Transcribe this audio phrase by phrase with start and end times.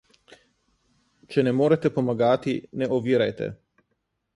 [1.35, 3.57] Če ne morete pomagati, ne ovirajte.